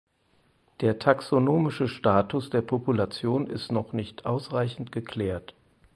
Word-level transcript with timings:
Der 0.79 0.97
taxonomische 0.97 1.87
Status 1.87 2.49
der 2.49 2.63
Population 2.63 3.45
ist 3.45 3.71
noch 3.71 3.93
nicht 3.93 4.25
ausreichend 4.25 4.91
geklärt. 4.91 5.53